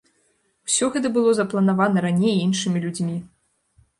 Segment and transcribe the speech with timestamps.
[0.69, 3.17] Усё гэта было запланавана раней іншымі людзьмі.